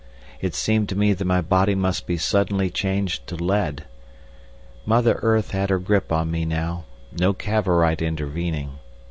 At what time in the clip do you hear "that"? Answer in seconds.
1.13-1.25